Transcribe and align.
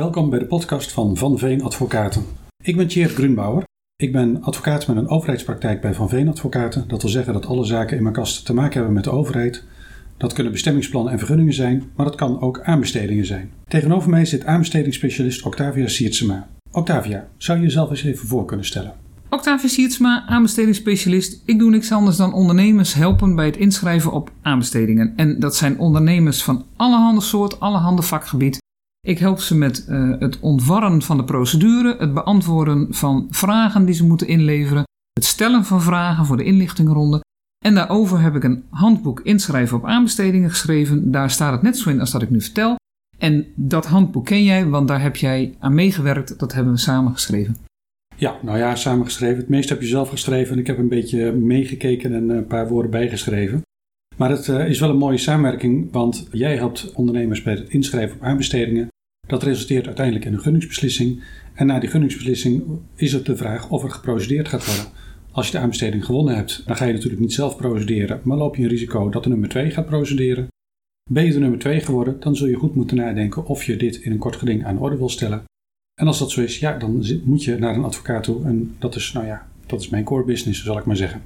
Welkom 0.00 0.30
bij 0.30 0.38
de 0.38 0.46
podcast 0.46 0.92
van 0.92 1.16
Van 1.16 1.38
Veen 1.38 1.62
Advocaten. 1.62 2.24
Ik 2.62 2.76
ben 2.76 2.86
Tjeerd 2.86 3.12
Grunbauer. 3.12 3.62
Ik 3.96 4.12
ben 4.12 4.42
advocaat 4.42 4.86
met 4.86 4.96
een 4.96 5.08
overheidspraktijk 5.08 5.80
bij 5.80 5.94
Van 5.94 6.08
Veen 6.08 6.28
Advocaten. 6.28 6.84
Dat 6.88 7.02
wil 7.02 7.10
zeggen 7.10 7.32
dat 7.32 7.46
alle 7.46 7.64
zaken 7.64 7.96
in 7.96 8.02
mijn 8.02 8.14
kast 8.14 8.46
te 8.46 8.54
maken 8.54 8.74
hebben 8.74 8.92
met 8.92 9.04
de 9.04 9.10
overheid. 9.10 9.64
Dat 10.16 10.32
kunnen 10.32 10.52
bestemmingsplannen 10.52 11.12
en 11.12 11.18
vergunningen 11.18 11.52
zijn, 11.52 11.90
maar 11.96 12.06
dat 12.06 12.14
kan 12.14 12.40
ook 12.40 12.60
aanbestedingen 12.60 13.26
zijn. 13.26 13.50
Tegenover 13.68 14.10
mij 14.10 14.24
zit 14.24 14.44
aanbestedingsspecialist 14.44 15.42
Octavia 15.42 15.88
Siertsema. 15.88 16.48
Octavia, 16.70 17.28
zou 17.36 17.58
je 17.58 17.64
jezelf 17.64 17.90
eens 17.90 18.04
even 18.04 18.28
voor 18.28 18.44
kunnen 18.44 18.66
stellen? 18.66 18.94
Octavia 19.30 19.68
Siertsma, 19.68 20.26
aanbestedingsspecialist. 20.26 21.42
Ik 21.44 21.58
doe 21.58 21.70
niks 21.70 21.92
anders 21.92 22.16
dan 22.16 22.32
ondernemers 22.32 22.94
helpen 22.94 23.34
bij 23.34 23.46
het 23.46 23.56
inschrijven 23.56 24.12
op 24.12 24.30
aanbestedingen. 24.42 25.12
En 25.16 25.40
dat 25.40 25.56
zijn 25.56 25.78
ondernemers 25.78 26.42
van 26.42 26.64
alle 26.76 26.96
handen 26.96 27.22
soort, 27.22 27.60
alle 27.60 27.78
handen 27.78 28.04
vakgebied. 28.04 28.58
Ik 29.06 29.18
help 29.18 29.40
ze 29.40 29.56
met 29.56 29.86
uh, 29.88 30.18
het 30.18 30.40
ontwarren 30.40 31.02
van 31.02 31.16
de 31.16 31.24
procedure, 31.24 31.96
het 31.98 32.14
beantwoorden 32.14 32.86
van 32.94 33.26
vragen 33.30 33.84
die 33.84 33.94
ze 33.94 34.06
moeten 34.06 34.26
inleveren, 34.26 34.84
het 35.12 35.24
stellen 35.24 35.64
van 35.64 35.82
vragen 35.82 36.26
voor 36.26 36.36
de 36.36 36.44
inlichtingronde. 36.44 37.20
En 37.64 37.74
daarover 37.74 38.20
heb 38.20 38.34
ik 38.34 38.44
een 38.44 38.64
handboek 38.70 39.20
inschrijven 39.20 39.76
op 39.76 39.84
aanbestedingen 39.84 40.50
geschreven. 40.50 41.10
Daar 41.10 41.30
staat 41.30 41.52
het 41.52 41.62
net 41.62 41.78
zo 41.78 41.90
in 41.90 42.00
als 42.00 42.10
dat 42.10 42.22
ik 42.22 42.30
nu 42.30 42.40
vertel. 42.40 42.76
En 43.18 43.46
dat 43.54 43.86
handboek 43.86 44.24
ken 44.24 44.44
jij, 44.44 44.66
want 44.66 44.88
daar 44.88 45.02
heb 45.02 45.16
jij 45.16 45.54
aan 45.58 45.74
meegewerkt. 45.74 46.38
Dat 46.38 46.52
hebben 46.52 46.72
we 46.72 46.78
samen 46.78 47.12
geschreven. 47.12 47.56
Ja, 48.16 48.36
nou 48.42 48.58
ja, 48.58 48.74
samen 48.74 49.04
geschreven. 49.04 49.36
Het 49.36 49.48
meeste 49.48 49.72
heb 49.72 49.82
je 49.82 49.88
zelf 49.88 50.08
geschreven 50.08 50.52
en 50.52 50.58
ik 50.58 50.66
heb 50.66 50.78
een 50.78 50.88
beetje 50.88 51.32
meegekeken 51.32 52.14
en 52.14 52.28
een 52.28 52.46
paar 52.46 52.68
woorden 52.68 52.90
bijgeschreven. 52.90 53.62
Maar 54.16 54.30
het 54.30 54.46
uh, 54.46 54.68
is 54.68 54.80
wel 54.80 54.90
een 54.90 54.96
mooie 54.96 55.18
samenwerking, 55.18 55.92
want 55.92 56.28
jij 56.32 56.56
helpt 56.56 56.92
ondernemers 56.92 57.42
bij 57.42 57.52
het 57.52 57.68
inschrijven 57.68 58.16
op 58.16 58.22
aanbestedingen. 58.22 58.88
Dat 59.30 59.42
resulteert 59.42 59.86
uiteindelijk 59.86 60.24
in 60.24 60.32
een 60.32 60.40
gunningsbeslissing. 60.40 61.22
En 61.54 61.66
na 61.66 61.78
die 61.78 61.88
gunningsbeslissing 61.88 62.62
is 62.94 63.12
het 63.12 63.26
de 63.26 63.36
vraag 63.36 63.70
of 63.70 63.82
er 63.82 63.90
geprocedeerd 63.90 64.48
gaat 64.48 64.66
worden. 64.66 64.84
Als 65.30 65.46
je 65.46 65.52
de 65.52 65.58
aanbesteding 65.58 66.04
gewonnen 66.04 66.36
hebt, 66.36 66.62
dan 66.66 66.76
ga 66.76 66.84
je 66.84 66.92
natuurlijk 66.92 67.20
niet 67.20 67.32
zelf 67.32 67.56
procederen, 67.56 68.20
maar 68.24 68.36
loop 68.36 68.56
je 68.56 68.62
een 68.62 68.68
risico 68.68 69.08
dat 69.08 69.22
de 69.22 69.28
nummer 69.28 69.48
2 69.48 69.70
gaat 69.70 69.86
procederen. 69.86 70.46
Ben 71.10 71.24
je 71.24 71.32
de 71.32 71.38
nummer 71.38 71.58
2 71.58 71.80
geworden, 71.80 72.20
dan 72.20 72.36
zul 72.36 72.46
je 72.46 72.54
goed 72.54 72.74
moeten 72.74 72.96
nadenken 72.96 73.46
of 73.46 73.64
je 73.64 73.76
dit 73.76 73.96
in 73.96 74.12
een 74.12 74.18
kort 74.18 74.36
geding 74.36 74.64
aan 74.64 74.78
orde 74.78 74.96
wil 74.96 75.08
stellen. 75.08 75.42
En 76.00 76.06
als 76.06 76.18
dat 76.18 76.30
zo 76.30 76.40
is, 76.40 76.58
ja, 76.58 76.78
dan 76.78 77.04
moet 77.24 77.44
je 77.44 77.58
naar 77.58 77.74
een 77.74 77.84
advocaat 77.84 78.22
toe. 78.22 78.44
En 78.44 78.74
dat 78.78 78.94
is, 78.94 79.12
nou 79.12 79.26
ja, 79.26 79.48
dat 79.66 79.80
is 79.80 79.88
mijn 79.88 80.04
core 80.04 80.24
business, 80.24 80.64
zal 80.64 80.78
ik 80.78 80.84
maar 80.84 80.96
zeggen. 80.96 81.22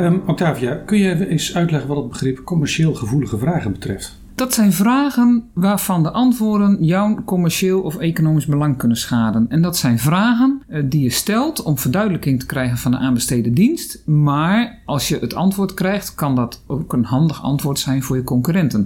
Um, 0.00 0.22
Octavia, 0.26 0.74
kun 0.74 0.98
je 0.98 1.28
eens 1.28 1.54
uitleggen 1.54 1.88
wat 1.88 1.96
het 1.96 2.08
begrip 2.08 2.44
commercieel 2.44 2.94
gevoelige 2.94 3.38
vragen 3.38 3.72
betreft? 3.72 4.18
Dat 4.34 4.54
zijn 4.54 4.72
vragen 4.72 5.50
waarvan 5.54 6.02
de 6.02 6.10
antwoorden 6.10 6.84
jouw 6.84 7.24
commercieel 7.24 7.80
of 7.80 7.98
economisch 7.98 8.46
belang 8.46 8.76
kunnen 8.76 8.96
schaden. 8.96 9.46
En 9.48 9.62
dat 9.62 9.76
zijn 9.76 9.98
vragen 9.98 10.62
eh, 10.68 10.82
die 10.84 11.02
je 11.02 11.10
stelt 11.10 11.62
om 11.62 11.78
verduidelijking 11.78 12.40
te 12.40 12.46
krijgen 12.46 12.78
van 12.78 12.90
de 12.90 12.96
aanbesteden 12.96 13.54
dienst. 13.54 14.02
Maar 14.06 14.82
als 14.84 15.08
je 15.08 15.18
het 15.18 15.34
antwoord 15.34 15.74
krijgt, 15.74 16.14
kan 16.14 16.34
dat 16.34 16.62
ook 16.66 16.92
een 16.92 17.04
handig 17.04 17.42
antwoord 17.42 17.78
zijn 17.78 18.02
voor 18.02 18.16
je 18.16 18.24
concurrenten. 18.24 18.84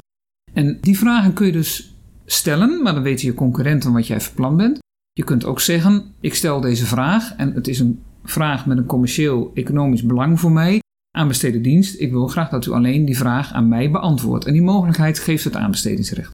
En 0.53 0.79
die 0.81 0.99
vragen 0.99 1.33
kun 1.33 1.47
je 1.47 1.53
dus 1.53 1.97
stellen, 2.25 2.83
maar 2.83 2.95
dan 2.95 3.03
weten 3.03 3.27
je 3.27 3.35
concurrenten 3.35 3.93
wat 3.93 4.07
jij 4.07 4.21
van 4.21 4.35
plan 4.35 4.57
bent. 4.57 4.79
Je 5.13 5.25
kunt 5.25 5.45
ook 5.45 5.61
zeggen: 5.61 6.05
Ik 6.21 6.35
stel 6.35 6.61
deze 6.61 6.87
vraag 6.87 7.35
en 7.37 7.53
het 7.53 7.69
is 7.69 7.81
een 7.81 8.03
vraag 8.25 8.67
met 8.67 8.79
een 8.79 8.87
commercieel-economisch 8.87 10.03
belang 10.03 10.41
voor 10.41 10.53
mij 10.53 10.83
aanbesteden 11.17 11.63
dienst. 11.63 12.01
Ik 12.01 12.11
wil 12.11 12.27
graag 12.27 12.49
dat 12.49 12.67
u 12.67 12.71
alleen 12.71 13.05
die 13.05 13.17
vraag 13.17 13.53
aan 13.53 13.69
mij 13.69 13.91
beantwoordt. 13.91 14.45
En 14.45 14.53
die 14.53 14.63
mogelijkheid 14.63 15.19
geeft 15.19 15.45
het 15.45 15.57
aanbestedingsrecht. 15.57 16.31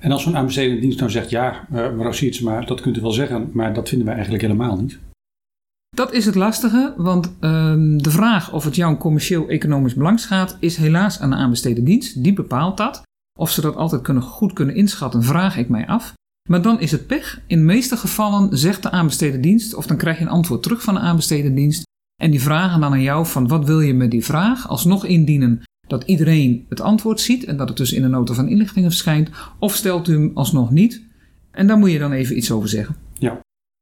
En 0.00 0.12
als 0.12 0.22
zo'n 0.22 0.36
aanbestedende 0.36 0.80
dienst 0.80 0.98
nou 0.98 1.10
zegt, 1.10 1.30
ja, 1.30 1.66
uh, 1.72 1.92
mevrouw 1.92 2.42
maar 2.42 2.66
dat 2.66 2.80
kunt 2.80 2.96
u 2.96 3.00
wel 3.00 3.10
zeggen, 3.10 3.50
maar 3.52 3.74
dat 3.74 3.88
vinden 3.88 4.06
wij 4.06 4.14
eigenlijk 4.14 4.44
helemaal 4.44 4.76
niet. 4.76 4.98
Dat 5.96 6.12
is 6.12 6.26
het 6.26 6.34
lastige, 6.34 6.94
want 6.96 7.26
uh, 7.26 7.32
de 7.96 8.10
vraag 8.10 8.52
of 8.52 8.64
het 8.64 8.76
jouw 8.76 8.96
commercieel-economisch 8.96 9.94
belang 9.94 10.20
schaadt, 10.20 10.56
is 10.60 10.76
helaas 10.76 11.20
aan 11.20 11.30
de 11.30 11.36
aanbestedende 11.36 11.90
dienst. 11.90 12.22
Die 12.22 12.32
bepaalt 12.32 12.76
dat. 12.76 13.02
Of 13.38 13.50
ze 13.50 13.60
dat 13.60 13.76
altijd 13.76 14.02
kunnen, 14.02 14.22
goed 14.22 14.52
kunnen 14.52 14.74
inschatten, 14.74 15.22
vraag 15.22 15.56
ik 15.56 15.68
mij 15.68 15.86
af. 15.86 16.12
Maar 16.48 16.62
dan 16.62 16.80
is 16.80 16.90
het 16.90 17.06
pech. 17.06 17.40
In 17.46 17.58
de 17.58 17.64
meeste 17.64 17.96
gevallen 17.96 18.58
zegt 18.58 18.82
de 18.82 18.90
aanbestedende 18.90 19.48
dienst, 19.48 19.74
of 19.74 19.86
dan 19.86 19.96
krijg 19.96 20.18
je 20.18 20.24
een 20.24 20.30
antwoord 20.30 20.62
terug 20.62 20.82
van 20.82 20.94
de 20.94 21.00
aanbestedende 21.00 21.56
dienst. 21.56 21.82
En 22.22 22.30
die 22.30 22.42
vragen 22.42 22.80
dan 22.80 22.92
aan 22.92 23.02
jou 23.02 23.26
van 23.26 23.48
wat 23.48 23.64
wil 23.64 23.80
je 23.80 23.94
met 23.94 24.10
die 24.10 24.24
vraag? 24.24 24.68
Alsnog 24.68 25.04
indienen 25.04 25.62
dat 25.86 26.04
iedereen 26.04 26.66
het 26.68 26.80
antwoord 26.80 27.20
ziet 27.20 27.44
en 27.44 27.56
dat 27.56 27.68
het 27.68 27.76
dus 27.76 27.92
in 27.92 28.02
de 28.02 28.08
nota 28.08 28.34
van 28.34 28.48
inlichtingen 28.48 28.90
verschijnt. 28.90 29.30
Of 29.58 29.74
stelt 29.74 30.08
u 30.08 30.12
hem 30.12 30.30
alsnog 30.34 30.70
niet? 30.70 31.02
En 31.50 31.66
daar 31.66 31.78
moet 31.78 31.90
je 31.90 31.98
dan 31.98 32.12
even 32.12 32.36
iets 32.36 32.50
over 32.50 32.68
zeggen. 32.68 32.96
Ja, 33.18 33.40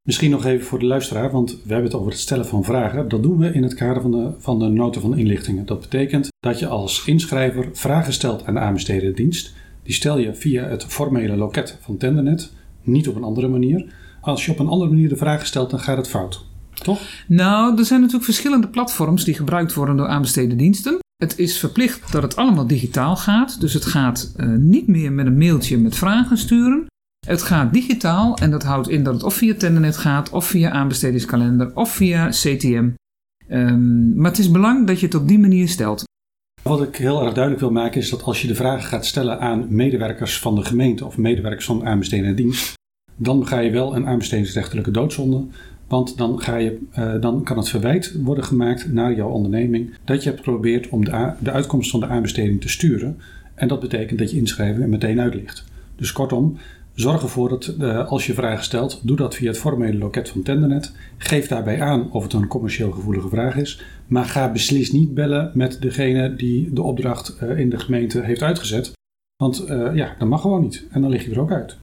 misschien 0.08 0.30
nog 0.30 0.44
even 0.44 0.66
voor 0.66 0.78
de 0.78 0.86
luisteraar, 0.86 1.30
want 1.30 1.50
we 1.50 1.72
hebben 1.72 1.90
het 1.90 1.94
over 1.94 2.10
het 2.10 2.20
stellen 2.20 2.46
van 2.46 2.64
vragen. 2.64 3.08
Dat 3.08 3.22
doen 3.22 3.38
we 3.38 3.52
in 3.52 3.62
het 3.62 3.74
kader 3.74 4.02
van 4.02 4.10
de, 4.10 4.30
van 4.38 4.58
de 4.58 4.68
nota 4.68 5.00
van 5.00 5.16
inlichtingen. 5.16 5.66
Dat 5.66 5.80
betekent 5.80 6.28
dat 6.38 6.58
je 6.58 6.66
als 6.66 7.04
inschrijver 7.06 7.68
vragen 7.72 8.12
stelt 8.12 8.46
aan 8.46 8.54
de 8.54 8.60
aanbestedende 8.60 9.14
dienst. 9.14 9.54
Die 9.82 9.94
stel 9.94 10.18
je 10.18 10.34
via 10.34 10.64
het 10.64 10.84
formele 10.84 11.36
loket 11.36 11.78
van 11.80 11.96
Tendernet, 11.96 12.52
niet 12.82 13.08
op 13.08 13.16
een 13.16 13.24
andere 13.24 13.48
manier. 13.48 13.94
Als 14.20 14.44
je 14.44 14.50
op 14.50 14.58
een 14.58 14.68
andere 14.68 14.90
manier 14.90 15.08
de 15.08 15.16
vragen 15.16 15.46
stelt, 15.46 15.70
dan 15.70 15.80
gaat 15.80 15.96
het 15.96 16.08
fout. 16.08 16.44
Toch? 16.82 17.00
Nou, 17.28 17.78
er 17.78 17.84
zijn 17.84 18.00
natuurlijk 18.00 18.24
verschillende 18.24 18.68
platforms 18.68 19.24
die 19.24 19.34
gebruikt 19.34 19.74
worden 19.74 19.96
door 19.96 20.06
aanbesteden 20.06 20.56
diensten. 20.56 20.98
Het 21.16 21.38
is 21.38 21.58
verplicht 21.58 22.12
dat 22.12 22.22
het 22.22 22.36
allemaal 22.36 22.66
digitaal 22.66 23.16
gaat. 23.16 23.60
Dus 23.60 23.74
het 23.74 23.84
gaat 23.84 24.32
uh, 24.36 24.46
niet 24.56 24.86
meer 24.86 25.12
met 25.12 25.26
een 25.26 25.38
mailtje 25.38 25.78
met 25.78 25.96
vragen 25.96 26.38
sturen. 26.38 26.86
Het 27.26 27.42
gaat 27.42 27.72
digitaal 27.72 28.36
en 28.36 28.50
dat 28.50 28.62
houdt 28.62 28.88
in 28.88 29.02
dat 29.02 29.14
het 29.14 29.22
of 29.22 29.34
via 29.34 29.54
Tendernet 29.54 29.96
gaat, 29.96 30.30
of 30.30 30.46
via 30.46 30.70
aanbestedingskalender, 30.70 31.70
of 31.74 31.94
via 31.94 32.28
CTM. 32.28 32.74
Um, 32.74 32.96
ehm, 33.48 34.16
maar 34.16 34.30
het 34.30 34.40
is 34.40 34.50
belangrijk 34.50 34.86
dat 34.86 35.00
je 35.00 35.06
het 35.06 35.14
op 35.14 35.28
die 35.28 35.38
manier 35.38 35.68
stelt. 35.68 36.04
Wat 36.62 36.82
ik 36.82 36.96
heel 36.96 37.22
erg 37.22 37.32
duidelijk 37.32 37.62
wil 37.62 37.72
maken 37.72 38.00
is 38.00 38.10
dat 38.10 38.22
als 38.22 38.42
je 38.42 38.48
de 38.48 38.54
vragen 38.54 38.88
gaat 38.88 39.06
stellen 39.06 39.40
aan 39.40 39.66
medewerkers 39.68 40.38
van 40.38 40.54
de 40.54 40.64
gemeente 40.64 41.04
of 41.04 41.16
medewerkers 41.16 41.64
van 41.64 41.78
de 41.78 41.84
aanbestedende 41.84 42.34
dienst, 42.34 42.72
dan 43.16 43.46
ga 43.46 43.58
je 43.58 43.70
wel 43.70 43.96
een 43.96 44.06
aanbestedingsrechtelijke 44.06 44.90
doodzonde. 44.90 45.46
Want 45.92 46.16
dan, 46.16 46.40
ga 46.40 46.56
je, 46.56 46.78
uh, 46.98 47.20
dan 47.20 47.42
kan 47.42 47.56
het 47.56 47.68
verwijt 47.68 48.16
worden 48.22 48.44
gemaakt 48.44 48.92
naar 48.92 49.14
jouw 49.14 49.28
onderneming 49.28 49.94
dat 50.04 50.22
je 50.22 50.28
hebt 50.28 50.42
geprobeerd 50.42 50.88
om 50.88 51.04
de, 51.04 51.32
de 51.38 51.50
uitkomst 51.50 51.90
van 51.90 52.00
de 52.00 52.06
aanbesteding 52.06 52.60
te 52.60 52.68
sturen. 52.68 53.18
En 53.54 53.68
dat 53.68 53.80
betekent 53.80 54.18
dat 54.18 54.30
je 54.30 54.36
inschrijving 54.36 54.86
meteen 54.86 55.20
uitlicht. 55.20 55.64
Dus 55.96 56.12
kortom, 56.12 56.56
zorg 56.94 57.22
ervoor 57.22 57.48
dat 57.48 57.74
uh, 57.80 58.08
als 58.08 58.26
je 58.26 58.34
vragen 58.34 58.64
stelt, 58.64 59.00
doe 59.02 59.16
dat 59.16 59.34
via 59.34 59.48
het 59.48 59.58
formele 59.58 59.98
loket 59.98 60.28
van 60.28 60.42
Tendernet. 60.42 60.92
Geef 61.18 61.48
daarbij 61.48 61.80
aan 61.80 62.12
of 62.12 62.22
het 62.22 62.32
een 62.32 62.46
commercieel 62.46 62.90
gevoelige 62.90 63.28
vraag 63.28 63.56
is. 63.56 63.82
Maar 64.06 64.24
ga 64.24 64.52
beslist 64.52 64.92
niet 64.92 65.14
bellen 65.14 65.50
met 65.54 65.80
degene 65.80 66.34
die 66.34 66.72
de 66.72 66.82
opdracht 66.82 67.36
uh, 67.42 67.58
in 67.58 67.70
de 67.70 67.78
gemeente 67.78 68.20
heeft 68.20 68.42
uitgezet. 68.42 68.92
Want 69.36 69.64
ja, 69.94 70.14
dat 70.18 70.28
mag 70.28 70.40
gewoon 70.40 70.60
niet. 70.60 70.86
En 70.90 71.00
dan 71.00 71.10
lig 71.10 71.24
je 71.24 71.30
er 71.30 71.40
ook 71.40 71.52
uit. 71.52 71.78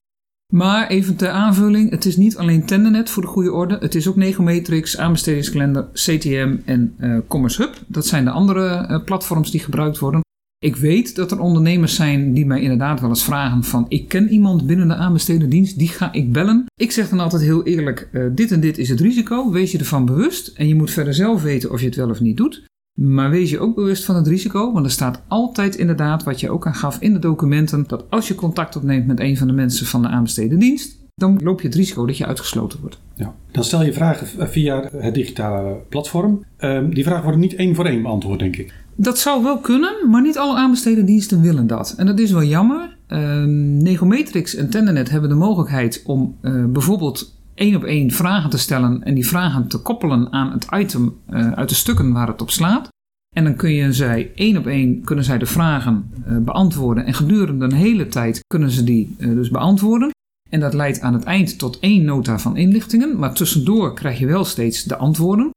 Maar 0.54 0.88
even 0.88 1.16
ter 1.16 1.30
aanvulling, 1.30 1.90
het 1.90 2.06
is 2.06 2.18
niet 2.18 2.38
alleen 2.38 2.66
Tendernet 2.66 3.10
voor 3.10 3.22
de 3.22 3.28
goede 3.28 3.52
orde. 3.52 3.78
Het 3.80 3.96
is 3.96 4.08
ook 4.08 4.16
Negomatrix, 4.16 4.98
aanbestedingskalender, 4.98 5.88
CTM 5.94 6.56
en 6.66 6.96
uh, 7.00 7.18
Commerce 7.28 7.62
Hub. 7.62 7.84
Dat 7.88 8.06
zijn 8.06 8.26
de 8.26 8.32
andere 8.32 8.88
uh, 8.90 9.04
platforms 9.04 9.52
die 9.52 9.60
gebruikt 9.60 10.00
worden. 10.00 10.22
Ik 10.66 10.76
weet 10.76 11.16
dat 11.16 11.32
er 11.32 11.40
ondernemers 11.40 11.96
zijn 11.96 12.34
die 12.34 12.46
mij 12.46 12.62
inderdaad 12.62 13.00
wel 13.00 13.10
eens 13.10 13.24
vragen 13.24 13.64
van... 13.64 13.86
ik 13.88 14.08
ken 14.08 14.30
iemand 14.30 14.66
binnen 14.66 14.88
de 14.88 14.96
aanbestedende 14.96 15.48
dienst, 15.48 15.78
die 15.80 15.88
ga 15.88 16.14
ik 16.14 16.32
bellen. 16.32 16.66
Ik 16.76 16.92
zeg 16.92 17.10
dan 17.10 17.20
altijd 17.20 17.42
heel 17.42 17.64
eerlijk, 17.64 18.10
uh, 18.12 18.26
dit 18.32 18.52
en 18.52 18.60
dit 18.60 18.78
is 18.78 18.90
het 18.90 19.00
risico. 19.00 19.52
Wees 19.52 19.72
je 19.72 19.78
ervan 19.78 20.06
bewust 20.06 20.48
en 20.48 20.68
je 20.68 20.76
moet 20.76 20.92
verder 20.92 21.14
zelf 21.14 21.42
weten 21.42 21.72
of 21.72 21.80
je 21.80 21.86
het 21.86 21.96
wel 21.96 22.10
of 22.10 22.20
niet 22.20 22.38
doet. 22.38 22.69
Maar 23.02 23.30
wees 23.30 23.50
je 23.50 23.60
ook 23.60 23.76
bewust 23.76 24.06
van 24.06 24.16
het 24.16 24.28
risico, 24.28 24.74
want 24.74 24.86
er 24.86 24.92
staat 24.92 25.22
altijd 25.28 25.76
inderdaad, 25.76 26.24
wat 26.24 26.40
je 26.40 26.50
ook 26.50 26.68
aan 26.68 26.76
gaf 26.76 26.98
in 27.00 27.14
de 27.14 27.20
documenten, 27.20 27.84
dat 27.88 28.06
als 28.10 28.28
je 28.28 28.36
contact 28.36 28.76
opneemt 28.76 29.08
met 29.08 29.20
een 29.20 29.38
van 29.38 29.48
de 29.48 29.54
mensen 29.54 29.86
van 29.86 30.02
de 30.02 30.08
aanbesteden 30.08 30.60
dienst, 30.60 30.98
dan 31.16 31.40
loop 31.44 31.62
je 31.62 31.68
het 31.68 31.76
risico 31.76 32.06
dat 32.06 32.18
je 32.18 32.26
uitgesloten 32.26 32.80
wordt. 32.80 33.00
Ja. 33.16 33.34
Dan 33.52 33.64
stel 33.64 33.84
je 33.84 33.94
vragen 33.94 34.50
via 34.50 34.90
het 34.98 35.14
digitale 35.14 35.76
platform. 35.90 36.44
Um, 36.60 36.94
die 36.94 37.04
vragen 37.04 37.24
worden 37.24 37.42
niet 37.42 37.56
één 37.56 37.76
voor 37.76 37.86
één 37.86 38.02
beantwoord, 38.02 38.40
denk 38.40 38.56
ik. 38.56 38.74
Dat 38.96 39.20
zou 39.20 39.44
wel 39.44 39.58
kunnen, 39.58 39.94
maar 40.10 40.22
niet 40.22 40.38
alle 40.38 40.58
aanbesteden 40.58 41.06
diensten 41.06 41.42
willen 41.42 41.68
dat. 41.68 41.94
En 41.98 42.06
dat 42.06 42.20
is 42.20 42.32
wel 42.32 42.44
jammer. 42.44 42.98
Um, 43.08 43.78
Negomatrix 43.78 44.56
en 44.56 44.70
Tendernet 44.70 45.10
hebben 45.10 45.30
de 45.30 45.36
mogelijkheid 45.36 46.02
om 46.06 46.36
uh, 46.42 46.66
bijvoorbeeld 46.66 47.39
één 47.60 47.76
op 47.76 47.84
één 47.84 48.12
vragen 48.12 48.50
te 48.50 48.58
stellen 48.58 49.04
en 49.04 49.14
die 49.14 49.28
vragen 49.28 49.68
te 49.68 49.78
koppelen 49.78 50.32
aan 50.32 50.52
het 50.52 50.68
item 50.76 51.16
uh, 51.30 51.52
uit 51.52 51.70
de 51.70 51.76
stukken 51.76 52.12
waar 52.12 52.28
het 52.28 52.42
op 52.42 52.50
slaat. 52.50 52.88
En 53.36 53.44
dan 53.44 53.56
kun 53.56 53.72
je 53.72 53.94
zij 53.94 54.32
één 54.36 54.58
op 54.58 54.68
één 54.68 55.02
kunnen 55.04 55.26
zij 55.26 55.38
de 55.38 55.46
vragen 55.46 56.12
uh, 56.28 56.38
beantwoorden 56.38 57.06
en 57.06 57.14
gedurende 57.14 57.66
een 57.66 57.74
hele 57.74 58.08
tijd 58.08 58.40
kunnen 58.48 58.72
ze 58.72 58.84
die 58.84 59.16
uh, 59.18 59.36
dus 59.36 59.50
beantwoorden. 59.50 60.10
En 60.50 60.60
dat 60.60 60.74
leidt 60.74 61.02
aan 61.02 61.14
het 61.14 61.24
eind 61.24 61.58
tot 61.58 61.80
één 61.80 62.04
nota 62.04 62.40
van 62.40 62.58
inlichtingen, 62.58 63.20
maar 63.20 63.34
tussendoor 63.34 63.94
krijg 63.94 64.20
je 64.20 64.26
wel 64.26 64.46
steeds 64.46 64.84
de 64.84 64.98
antwoorden. 64.98 65.50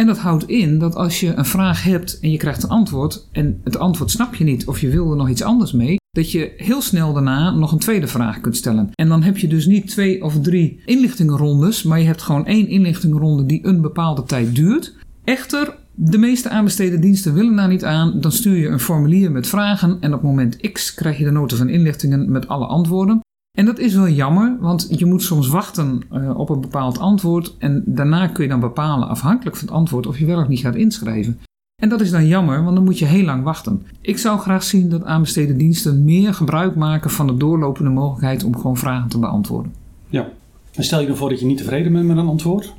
En 0.00 0.06
dat 0.06 0.18
houdt 0.18 0.48
in 0.48 0.78
dat 0.78 0.94
als 0.94 1.20
je 1.20 1.34
een 1.34 1.44
vraag 1.44 1.82
hebt 1.82 2.20
en 2.20 2.30
je 2.30 2.36
krijgt 2.36 2.62
een 2.62 2.68
antwoord 2.68 3.28
en 3.32 3.60
het 3.64 3.78
antwoord 3.78 4.10
snap 4.10 4.34
je 4.34 4.44
niet 4.44 4.66
of 4.66 4.80
je 4.80 4.88
wil 4.88 5.10
er 5.10 5.16
nog 5.16 5.28
iets 5.28 5.42
anders 5.42 5.72
mee, 5.72 5.96
dat 6.18 6.30
je 6.30 6.52
heel 6.56 6.82
snel 6.82 7.12
daarna 7.12 7.50
nog 7.50 7.72
een 7.72 7.78
tweede 7.78 8.06
vraag 8.06 8.40
kunt 8.40 8.56
stellen. 8.56 8.90
En 8.94 9.08
dan 9.08 9.22
heb 9.22 9.38
je 9.38 9.48
dus 9.48 9.66
niet 9.66 9.88
twee 9.88 10.24
of 10.24 10.40
drie 10.40 10.80
inlichtingenrondes, 10.84 11.82
maar 11.82 11.98
je 11.98 12.06
hebt 12.06 12.22
gewoon 12.22 12.46
één 12.46 12.68
inlichtingenronde 12.68 13.46
die 13.46 13.66
een 13.66 13.80
bepaalde 13.80 14.22
tijd 14.22 14.54
duurt. 14.54 14.94
Echter, 15.24 15.74
de 15.94 16.18
meeste 16.18 16.48
aanbesteden 16.48 17.00
diensten 17.00 17.34
willen 17.34 17.56
daar 17.56 17.68
niet 17.68 17.84
aan. 17.84 18.20
Dan 18.20 18.32
stuur 18.32 18.56
je 18.56 18.68
een 18.68 18.80
formulier 18.80 19.32
met 19.32 19.46
vragen 19.46 19.96
en 20.00 20.14
op 20.14 20.22
moment 20.22 20.72
X 20.72 20.94
krijg 20.94 21.18
je 21.18 21.24
de 21.24 21.30
nota 21.30 21.56
van 21.56 21.68
inlichtingen 21.68 22.30
met 22.30 22.48
alle 22.48 22.66
antwoorden. 22.66 23.20
En 23.58 23.64
dat 23.64 23.78
is 23.78 23.94
wel 23.94 24.08
jammer, 24.08 24.56
want 24.60 24.86
je 24.90 25.06
moet 25.06 25.22
soms 25.22 25.48
wachten 25.48 26.02
uh, 26.12 26.38
op 26.38 26.48
een 26.50 26.60
bepaald 26.60 26.98
antwoord 26.98 27.54
en 27.58 27.82
daarna 27.86 28.26
kun 28.26 28.42
je 28.42 28.50
dan 28.50 28.60
bepalen, 28.60 29.08
afhankelijk 29.08 29.56
van 29.56 29.66
het 29.66 29.76
antwoord, 29.76 30.06
of 30.06 30.18
je 30.18 30.26
wel 30.26 30.40
of 30.40 30.48
niet 30.48 30.60
gaat 30.60 30.74
inschrijven. 30.74 31.38
En 31.82 31.88
dat 31.88 32.00
is 32.00 32.10
dan 32.10 32.26
jammer, 32.26 32.62
want 32.64 32.76
dan 32.76 32.84
moet 32.84 32.98
je 32.98 33.04
heel 33.04 33.24
lang 33.24 33.42
wachten. 33.42 33.86
Ik 34.00 34.18
zou 34.18 34.38
graag 34.38 34.62
zien 34.62 34.88
dat 34.88 35.04
aanbesteden 35.04 35.56
diensten 35.56 36.04
meer 36.04 36.34
gebruik 36.34 36.74
maken 36.74 37.10
van 37.10 37.26
de 37.26 37.36
doorlopende 37.36 37.90
mogelijkheid 37.90 38.44
om 38.44 38.56
gewoon 38.56 38.76
vragen 38.76 39.08
te 39.08 39.18
beantwoorden. 39.18 39.72
Ja, 40.08 40.28
en 40.74 40.84
stel 40.84 41.00
je 41.00 41.06
dan 41.06 41.16
voor 41.16 41.28
dat 41.28 41.40
je 41.40 41.46
niet 41.46 41.58
tevreden 41.58 41.92
bent 41.92 42.06
met 42.06 42.16
een 42.16 42.26
antwoord? 42.26 42.74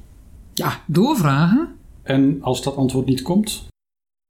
Ja, 0.54 0.80
doorvragen. 0.86 1.68
En 2.04 2.38
als 2.42 2.64
dat 2.64 2.76
antwoord 2.76 3.06
niet 3.06 3.22
komt? 3.22 3.68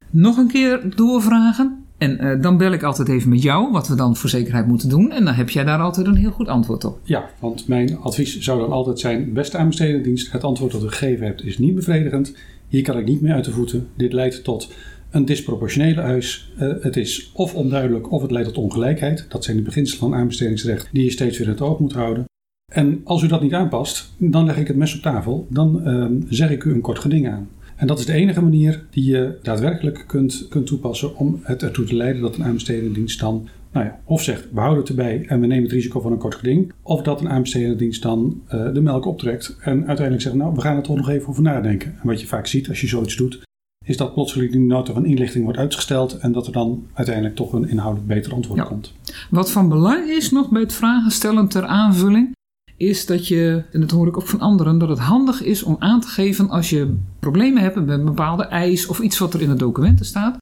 Nog 0.10 0.38
een 0.38 0.48
keer 0.48 0.96
doorvragen. 0.96 1.84
En 1.98 2.24
uh, 2.24 2.42
dan 2.42 2.58
bel 2.58 2.72
ik 2.72 2.84
altijd 2.84 3.10
even 3.10 3.30
met 3.30 3.42
jou, 3.42 3.72
wat 3.72 3.88
we 3.88 3.96
dan 3.96 4.16
voor 4.16 4.30
zekerheid 4.30 4.68
moeten 4.68 4.90
doen. 4.90 5.12
En 5.12 5.26
dan 5.26 5.34
heb 5.34 5.50
jij 5.50 5.64
daar 5.64 5.80
altijd 5.80 6.08
een 6.08 6.16
heel 6.16 6.32
goed 6.32 6.48
antwoord 6.48 6.86
op. 6.86 7.00
Ja, 7.04 7.30
want 7.40 7.68
mijn 7.68 7.98
advies 7.98 8.40
zou 8.40 8.60
dan 8.60 8.72
altijd 8.72 9.00
zijn: 9.00 9.34
beste 9.34 9.58
aanbestedende 9.58 10.04
dienst, 10.04 10.32
het 10.32 10.44
antwoord 10.44 10.72
dat 10.72 10.84
u 10.84 10.88
gegeven 10.88 11.26
hebt 11.26 11.44
is 11.44 11.58
niet 11.58 11.76
bevredigend. 11.76 12.34
Hier 12.70 12.84
kan 12.84 12.98
ik 12.98 13.06
niet 13.06 13.22
meer 13.22 13.34
uit 13.34 13.46
de 13.46 13.52
voeten. 13.52 13.88
Dit 13.96 14.14
leidt 14.14 14.44
tot 14.44 14.74
een 15.12 15.26
disproportionele 15.26 16.02
eis. 16.02 16.52
Uh, 16.62 16.74
het 16.82 16.98
is 16.98 17.32
of 17.34 17.56
onduidelijk 17.56 18.12
of 18.12 18.22
het 18.22 18.32
leidt 18.32 18.48
tot 18.48 18.64
ongelijkheid. 18.64 19.26
Dat 19.30 19.44
zijn 19.44 19.58
de 19.58 19.64
beginselen 19.64 20.00
van 20.00 20.16
aanbestedingsrecht 20.16 20.90
die 20.92 21.04
je 21.04 21.12
steeds 21.12 21.38
weer 21.38 21.48
in 21.48 21.54
het 21.54 21.62
oog 21.62 21.80
moet 21.80 21.94
houden. 21.94 22.26
En 22.72 23.02
als 23.04 23.24
u 23.24 23.28
dat 23.28 23.42
niet 23.42 23.54
aanpast, 23.54 24.14
dan 24.18 24.46
leg 24.46 24.58
ik 24.58 24.68
het 24.68 24.76
mes 24.76 24.96
op 24.96 25.02
tafel. 25.02 25.48
Dan 25.50 25.82
uh, 25.86 26.06
zeg 26.30 26.50
ik 26.50 26.64
u 26.64 26.74
een 26.74 26.82
kort 26.82 27.00
geding 27.00 27.30
aan. 27.30 27.50
En 27.76 27.88
dat 27.88 28.00
is 28.00 28.06
de 28.06 28.14
enige 28.14 28.42
manier 28.42 28.86
die 28.90 29.06
je 29.06 29.38
daadwerkelijk 29.42 30.04
kunt, 30.08 30.46
kunt 30.50 30.66
toepassen 30.66 31.18
om 31.18 31.40
het 31.44 31.64
ertoe 31.64 31.86
te 31.86 31.96
leiden 31.96 32.22
dat 32.22 32.36
een 32.36 32.44
aanbestedende 32.44 32.92
dienst 32.92 33.20
dan, 33.20 33.48
nou 33.72 33.86
ja, 33.86 34.00
of 34.06 34.22
zegt 34.24 34.48
we 34.52 34.60
houden 34.60 34.80
het 34.80 34.90
erbij 34.90 35.26
en 35.28 35.40
we 35.40 35.48
nemen 35.48 35.64
het 35.64 35.72
risico 35.72 36.00
van 36.00 36.12
een 36.12 36.18
kort 36.18 36.36
geding, 36.36 36.74
of 36.82 37.02
dat 37.02 37.22
een 37.22 37.30
aanbestedende 37.30 37.76
dienst 37.76 38.02
dan 38.02 38.42
uh, 38.54 38.74
de 38.74 38.82
melk 38.82 39.06
optrekt 39.06 39.56
en 39.60 39.78
uiteindelijk 39.78 40.22
zegt 40.22 40.36
nou 40.36 40.54
we 40.56 40.62
gaan 40.62 40.76
er 40.76 40.84
toch 40.84 40.96
nog 40.96 41.10
even 41.10 41.30
over 41.30 41.44
nadenken. 41.44 41.96
En 42.02 42.08
wat 42.08 42.22
je 42.22 42.28
vaak 42.28 42.48
ziet 42.48 42.70
als 42.70 42.82
je 42.82 42.88
zoiets 42.88 43.16
doet, 43.16 43.42
is 43.86 43.98
dat 43.98 44.14
plotseling 44.14 44.52
die 44.52 44.60
nota 44.62 44.94
van 44.94 45.06
inlichting 45.06 45.44
wordt 45.44 45.60
uitgesteld 45.60 46.18
en 46.18 46.32
dat 46.32 46.48
er 46.48 46.54
dan 46.54 46.86
uiteindelijk 46.94 47.36
toch 47.36 47.54
een 47.54 47.70
inhoudelijk 47.70 48.08
beter 48.14 48.34
antwoord 48.34 48.60
Ja. 48.60 48.66
komt. 48.66 48.94
Wat 49.30 49.52
van 49.52 49.70
belang 49.70 50.10
is 50.10 50.32
nog 50.32 50.50
bij 50.50 50.62
het 50.62 50.74
vragen 50.74 51.12
stellen 51.12 51.48
ter 51.48 51.66
aanvulling, 51.66 52.32
is 52.78 53.06
dat 53.06 53.28
je, 53.28 53.64
en 53.72 53.80
dat 53.80 53.92
hoor 53.92 54.08
ik 54.08 54.18
ook 54.18 54.28
van 54.28 54.40
anderen, 54.40 54.78
dat 54.78 54.90
het 54.90 55.00
handig 55.00 55.44
is 55.44 55.64
om 55.64 55.76
aan 55.80 56.02
te 56.02 56.08
geven 56.08 56.50
als 56.50 56.70
je 56.70 56.96
problemen 57.20 57.62
hebt 57.62 57.76
met 57.76 57.90
een 57.90 58.06
bepaalde 58.06 58.44
eis 58.44 58.88
of 58.88 59.00
iets 59.00 59.18
wat 59.18 59.34
er 59.34 59.42
in 59.42 59.50
de 59.50 59.56
documenten 59.56 60.06
staat, 60.06 60.38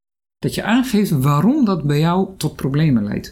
dat 0.48 0.56
je 0.56 0.64
aangeeft 0.64 1.12
waarom 1.12 1.66
dat 1.66 1.84
bij 1.84 2.00
jou 2.00 2.28
tot 2.38 2.56
problemen 2.56 3.04
leidt. 3.04 3.30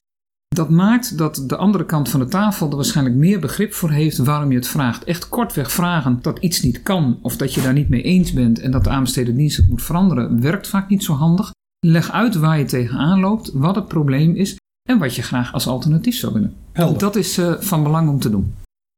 Dat 0.47 0.69
maakt 0.69 1.17
dat 1.17 1.43
de 1.47 1.55
andere 1.55 1.85
kant 1.85 2.09
van 2.09 2.19
de 2.19 2.25
tafel 2.25 2.69
er 2.69 2.75
waarschijnlijk 2.75 3.15
meer 3.15 3.39
begrip 3.39 3.73
voor 3.73 3.91
heeft 3.91 4.17
waarom 4.17 4.51
je 4.51 4.57
het 4.57 4.67
vraagt. 4.67 5.03
Echt 5.03 5.29
kortweg 5.29 5.71
vragen 5.71 6.19
dat 6.21 6.39
iets 6.39 6.61
niet 6.61 6.83
kan 6.83 7.19
of 7.21 7.37
dat 7.37 7.53
je 7.53 7.61
daar 7.61 7.73
niet 7.73 7.89
mee 7.89 8.01
eens 8.01 8.33
bent 8.33 8.59
en 8.59 8.71
dat 8.71 8.83
de 8.83 8.89
aanbesteden 8.89 9.35
dienst 9.35 9.57
het 9.57 9.69
moet 9.69 9.83
veranderen, 9.83 10.41
werkt 10.41 10.67
vaak 10.67 10.89
niet 10.89 11.03
zo 11.03 11.13
handig. 11.13 11.51
Leg 11.79 12.11
uit 12.11 12.35
waar 12.35 12.57
je 12.57 12.65
tegenaan 12.65 13.19
loopt, 13.19 13.51
wat 13.53 13.75
het 13.75 13.87
probleem 13.87 14.35
is 14.35 14.57
en 14.89 14.99
wat 14.99 15.15
je 15.15 15.21
graag 15.21 15.53
als 15.53 15.67
alternatief 15.67 16.15
zou 16.15 16.33
willen. 16.33 16.53
Helder. 16.71 16.99
Dat 16.99 17.15
is 17.15 17.37
uh, 17.37 17.59
van 17.59 17.83
belang 17.83 18.09
om 18.09 18.19
te 18.19 18.29
doen. 18.29 18.53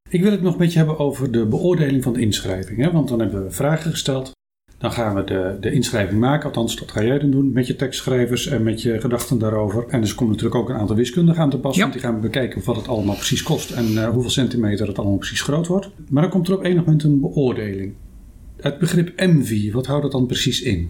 Ik 0.09 0.21
wil 0.21 0.31
het 0.31 0.41
nog 0.41 0.51
een 0.51 0.59
beetje 0.59 0.77
hebben 0.77 0.99
over 0.99 1.31
de 1.31 1.45
beoordeling 1.45 2.03
van 2.03 2.13
de 2.13 2.21
inschrijving. 2.21 2.81
Hè? 2.81 2.91
Want 2.91 3.07
dan 3.07 3.19
hebben 3.19 3.43
we 3.43 3.51
vragen 3.51 3.91
gesteld. 3.91 4.31
Dan 4.77 4.91
gaan 4.91 5.15
we 5.15 5.23
de, 5.23 5.57
de 5.61 5.71
inschrijving 5.71 6.19
maken. 6.19 6.45
Althans, 6.45 6.75
dat 6.75 6.91
ga 6.91 7.03
jij 7.03 7.19
dan 7.19 7.31
doen 7.31 7.51
met 7.51 7.67
je 7.67 7.75
tekstschrijvers 7.75 8.47
en 8.47 8.63
met 8.63 8.81
je 8.81 8.99
gedachten 8.99 9.39
daarover. 9.39 9.85
En 9.87 10.01
dus 10.01 10.15
komt 10.15 10.29
natuurlijk 10.29 10.55
ook 10.55 10.69
een 10.69 10.75
aantal 10.75 10.95
wiskundigen 10.95 11.41
aan 11.41 11.49
te 11.49 11.57
passen. 11.57 11.83
Ja. 11.83 11.89
Want 11.89 12.01
die 12.01 12.09
gaan 12.09 12.21
we 12.21 12.27
bekijken 12.27 12.61
wat 12.65 12.75
het 12.75 12.87
allemaal 12.87 13.15
precies 13.15 13.43
kost 13.43 13.71
en 13.71 13.91
uh, 13.91 14.09
hoeveel 14.09 14.31
centimeter 14.31 14.87
het 14.87 14.97
allemaal 14.97 15.17
precies 15.17 15.41
groot 15.41 15.67
wordt. 15.67 15.89
Maar 16.09 16.21
dan 16.21 16.31
komt 16.31 16.47
er 16.47 16.53
op 16.53 16.63
enig 16.63 16.85
moment 16.85 17.03
een 17.03 17.19
beoordeling. 17.19 17.93
Het 18.61 18.79
begrip 18.79 19.13
MV, 19.15 19.71
wat 19.71 19.85
houdt 19.85 20.03
dat 20.03 20.11
dan 20.11 20.25
precies 20.25 20.61
in? 20.61 20.89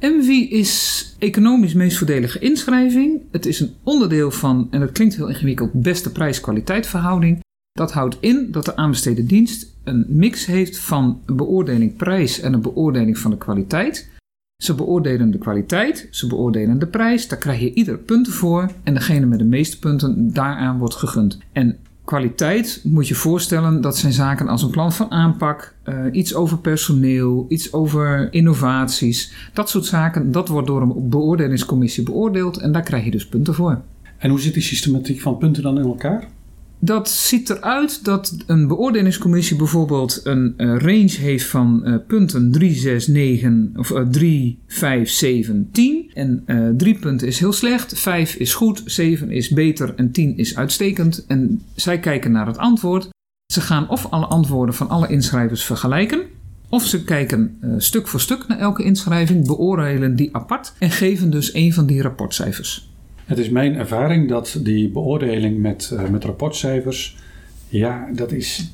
MV 0.00 0.28
is 0.50 1.14
economisch 1.18 1.74
meest 1.74 1.96
voordelige 1.96 2.38
inschrijving. 2.38 3.20
Het 3.30 3.46
is 3.46 3.60
een 3.60 3.74
onderdeel 3.82 4.30
van, 4.30 4.68
en 4.70 4.80
dat 4.80 4.92
klinkt 4.92 5.16
heel 5.16 5.28
ingewikkeld, 5.28 5.72
beste 5.72 6.12
prijs-kwaliteit 6.12 6.86
verhouding. 6.86 7.40
Dat 7.72 7.92
houdt 7.92 8.16
in 8.20 8.48
dat 8.50 8.64
de 8.64 8.76
aanbesteden 8.76 9.26
dienst 9.26 9.71
een 9.84 10.04
mix 10.08 10.46
heeft 10.46 10.78
van 10.78 11.20
een 11.26 11.36
beoordeling 11.36 11.96
prijs 11.96 12.40
en 12.40 12.52
een 12.52 12.60
beoordeling 12.60 13.18
van 13.18 13.30
de 13.30 13.36
kwaliteit. 13.36 14.10
Ze 14.62 14.74
beoordelen 14.74 15.30
de 15.30 15.38
kwaliteit, 15.38 16.08
ze 16.10 16.26
beoordelen 16.26 16.78
de 16.78 16.86
prijs, 16.86 17.28
daar 17.28 17.38
krijg 17.38 17.60
je 17.60 17.72
ieder 17.72 17.98
punten 17.98 18.32
voor 18.32 18.70
en 18.82 18.94
degene 18.94 19.26
met 19.26 19.38
de 19.38 19.44
meeste 19.44 19.78
punten 19.78 20.32
daaraan 20.32 20.78
wordt 20.78 20.94
gegund. 20.94 21.38
En 21.52 21.78
kwaliteit 22.04 22.80
moet 22.84 23.08
je 23.08 23.14
voorstellen, 23.14 23.80
dat 23.80 23.96
zijn 23.96 24.12
zaken 24.12 24.48
als 24.48 24.62
een 24.62 24.70
plan 24.70 24.92
van 24.92 25.10
aanpak, 25.10 25.74
uh, 25.88 26.04
iets 26.12 26.34
over 26.34 26.58
personeel, 26.58 27.46
iets 27.48 27.72
over 27.72 28.32
innovaties. 28.32 29.50
Dat 29.52 29.70
soort 29.70 29.84
zaken, 29.84 30.32
dat 30.32 30.48
wordt 30.48 30.66
door 30.66 30.82
een 30.82 31.08
beoordelingscommissie 31.08 32.04
beoordeeld 32.04 32.58
en 32.58 32.72
daar 32.72 32.82
krijg 32.82 33.04
je 33.04 33.10
dus 33.10 33.26
punten 33.26 33.54
voor. 33.54 33.80
En 34.18 34.30
hoe 34.30 34.40
zit 34.40 34.54
die 34.54 34.62
systematiek 34.62 35.20
van 35.20 35.38
punten 35.38 35.62
dan 35.62 35.78
in 35.78 35.84
elkaar? 35.84 36.28
Dat 36.84 37.10
ziet 37.10 37.50
eruit 37.50 38.04
dat 38.04 38.36
een 38.46 38.66
beoordelingscommissie 38.66 39.56
bijvoorbeeld 39.56 40.20
een 40.24 40.54
uh, 40.56 40.78
range 40.78 41.16
heeft 41.18 41.46
van 41.46 41.82
uh, 41.84 41.96
punten 42.06 42.52
3, 42.52 42.74
6, 42.74 43.06
9 43.06 43.72
of 43.76 43.90
uh, 43.90 44.00
3, 44.00 44.58
5, 44.66 45.10
7, 45.10 45.68
10. 45.72 46.10
En 46.14 46.44
3 46.76 46.98
punten 46.98 47.26
is 47.26 47.38
heel 47.38 47.52
slecht, 47.52 47.98
5 47.98 48.34
is 48.34 48.54
goed, 48.54 48.82
7 48.84 49.30
is 49.30 49.48
beter 49.48 49.94
en 49.96 50.10
10 50.10 50.36
is 50.36 50.56
uitstekend. 50.56 51.24
En 51.26 51.62
zij 51.74 51.98
kijken 51.98 52.32
naar 52.32 52.46
het 52.46 52.58
antwoord. 52.58 53.08
Ze 53.52 53.60
gaan 53.60 53.88
of 53.88 54.06
alle 54.06 54.26
antwoorden 54.26 54.74
van 54.74 54.88
alle 54.88 55.08
inschrijvers 55.08 55.64
vergelijken. 55.64 56.20
Of 56.68 56.86
ze 56.86 57.04
kijken 57.04 57.58
stuk 57.76 58.08
voor 58.08 58.20
stuk 58.20 58.46
naar 58.48 58.58
elke 58.58 58.82
inschrijving, 58.82 59.46
beoordelen 59.46 60.16
die 60.16 60.36
apart 60.36 60.72
en 60.78 60.90
geven 60.90 61.30
dus 61.30 61.54
een 61.54 61.72
van 61.72 61.86
die 61.86 62.02
rapportcijfers. 62.02 62.91
Het 63.24 63.38
is 63.38 63.48
mijn 63.48 63.74
ervaring 63.74 64.28
dat 64.28 64.60
die 64.62 64.88
beoordeling 64.88 65.58
met, 65.58 65.90
uh, 65.92 66.08
met 66.08 66.24
rapportcijfers, 66.24 67.16
ja, 67.68 68.08
dat 68.14 68.32
is, 68.32 68.72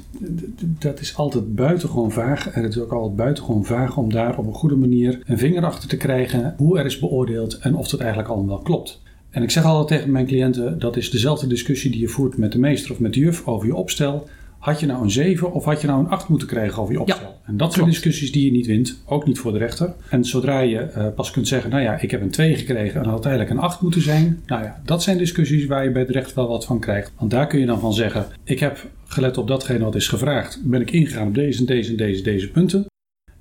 dat 0.58 1.00
is 1.00 1.16
altijd 1.16 1.54
buitengewoon 1.54 2.10
vaag. 2.10 2.50
En 2.50 2.62
het 2.62 2.74
is 2.74 2.80
ook 2.80 2.92
altijd 2.92 3.16
buitengewoon 3.16 3.64
vaag 3.64 3.96
om 3.96 4.12
daar 4.12 4.38
op 4.38 4.46
een 4.46 4.52
goede 4.52 4.76
manier 4.76 5.20
een 5.26 5.38
vinger 5.38 5.64
achter 5.64 5.88
te 5.88 5.96
krijgen 5.96 6.54
hoe 6.56 6.78
er 6.78 6.84
is 6.84 6.98
beoordeeld 6.98 7.58
en 7.58 7.74
of 7.74 7.88
dat 7.88 8.00
eigenlijk 8.00 8.30
allemaal 8.30 8.58
klopt. 8.58 9.00
En 9.30 9.42
ik 9.42 9.50
zeg 9.50 9.64
altijd 9.64 9.88
tegen 9.88 10.12
mijn 10.12 10.26
cliënten, 10.26 10.78
dat 10.78 10.96
is 10.96 11.10
dezelfde 11.10 11.46
discussie 11.46 11.90
die 11.90 12.00
je 12.00 12.08
voert 12.08 12.36
met 12.36 12.52
de 12.52 12.58
meester 12.58 12.92
of 12.92 12.98
met 13.00 13.14
de 13.14 13.20
juf 13.20 13.46
over 13.46 13.66
je 13.66 13.74
opstel. 13.74 14.28
Had 14.58 14.80
je 14.80 14.86
nou 14.86 15.02
een 15.02 15.10
7 15.10 15.52
of 15.52 15.64
had 15.64 15.80
je 15.80 15.86
nou 15.86 16.00
een 16.00 16.08
8 16.08 16.28
moeten 16.28 16.48
krijgen 16.48 16.82
over 16.82 16.94
je 16.94 17.00
opstel? 17.00 17.28
Ja, 17.28 17.48
en 17.48 17.56
dat 17.56 17.72
zijn 17.72 17.86
discussies 17.86 18.32
die 18.32 18.44
je 18.44 18.50
niet 18.50 18.66
wint, 18.66 19.02
ook 19.06 19.26
niet 19.26 19.38
voor 19.38 19.52
de 19.52 19.58
rechter. 19.58 19.94
En 20.10 20.24
zodra 20.24 20.60
je 20.60 20.90
uh, 20.96 21.06
pas 21.14 21.30
kunt 21.30 21.48
zeggen, 21.48 21.70
nou 21.70 21.82
ja, 21.82 22.00
ik 22.00 22.10
heb 22.10 22.20
een 22.20 22.30
2 22.30 22.54
gekregen 22.54 23.02
en 23.02 23.08
had 23.08 23.24
eigenlijk 23.24 23.54
een 23.54 23.64
8 23.64 23.80
moeten 23.80 24.02
zijn. 24.02 24.42
Nou 24.46 24.62
ja, 24.62 24.80
dat 24.84 25.02
zijn 25.02 25.18
discussies 25.18 25.66
waar 25.66 25.84
je 25.84 25.90
bij 25.90 26.02
het 26.02 26.10
recht 26.10 26.34
wel 26.34 26.48
wat 26.48 26.64
van 26.64 26.80
krijgt. 26.80 27.12
Want 27.18 27.30
daar 27.30 27.46
kun 27.46 27.60
je 27.60 27.66
dan 27.66 27.80
van 27.80 27.94
zeggen, 27.94 28.26
ik 28.44 28.58
heb 28.58 28.86
gelet 29.04 29.38
op 29.38 29.48
datgene 29.48 29.84
wat 29.84 29.94
is 29.94 30.08
gevraagd. 30.08 30.60
Ben 30.64 30.80
ik 30.80 30.90
ingegaan 30.90 31.28
op 31.28 31.34
deze 31.34 31.58
en 31.58 31.66
deze 31.66 31.90
en 31.90 31.96
deze, 31.96 32.22
deze 32.22 32.50
punten. 32.50 32.86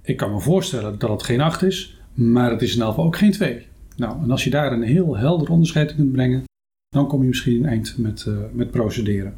Ik 0.02 0.18
kan 0.18 0.32
me 0.32 0.40
voorstellen 0.40 1.00
dat 1.00 1.10
het 1.10 1.24
geen 1.24 1.42
8 1.42 1.64
is, 1.64 2.00
maar 2.14 2.52
het 2.52 2.62
is 2.62 2.76
in 2.76 2.82
elk 2.82 2.90
geval 2.90 3.06
ook 3.06 3.18
geen 3.18 3.32
2. 3.32 3.66
Nou, 3.96 4.24
en 4.24 4.32
als 4.32 4.44
je 4.44 4.50
daar 4.50 4.72
een 4.72 4.84
heel 4.84 5.18
helder 5.18 5.50
onderscheid 5.50 5.90
in 5.90 5.96
kunt 5.96 6.12
brengen, 6.12 6.44
dan 6.90 7.08
kom 7.08 7.22
je 7.22 7.28
misschien 7.28 7.64
een 7.64 7.70
eind 7.70 7.96
met, 7.98 8.26
uh, 8.28 8.38
met 8.52 8.72
procederen. 8.72 9.34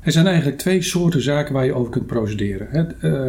Er 0.00 0.12
zijn 0.12 0.26
eigenlijk 0.26 0.58
twee 0.58 0.82
soorten 0.82 1.22
zaken 1.22 1.54
waar 1.54 1.64
je 1.64 1.74
over 1.74 1.92
kunt 1.92 2.06
procederen. 2.06 2.94
Uh, 3.02 3.28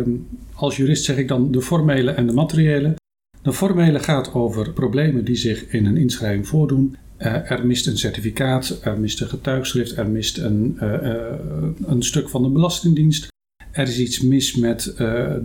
als 0.53 0.77
jurist 0.77 1.03
zeg 1.03 1.17
ik 1.17 1.27
dan 1.27 1.51
de 1.51 1.61
formele 1.61 2.11
en 2.11 2.27
de 2.27 2.33
materiële. 2.33 2.95
De 3.41 3.53
formele 3.53 3.99
gaat 3.99 4.33
over 4.33 4.73
problemen 4.73 5.25
die 5.25 5.35
zich 5.35 5.67
in 5.67 5.85
een 5.85 5.97
inschrijving 5.97 6.47
voordoen. 6.47 6.95
Uh, 7.17 7.51
er 7.51 7.65
mist 7.65 7.87
een 7.87 7.97
certificaat, 7.97 8.79
er 8.83 8.99
mist 8.99 9.21
een 9.21 9.27
getuigschrift, 9.27 9.97
er 9.97 10.09
mist 10.09 10.37
een, 10.37 10.77
uh, 10.81 10.93
een 11.85 12.03
stuk 12.03 12.29
van 12.29 12.43
de 12.43 12.49
Belastingdienst. 12.49 13.27
Er 13.71 13.87
is 13.87 13.99
iets 13.99 14.21
mis 14.21 14.55
met 14.55 14.93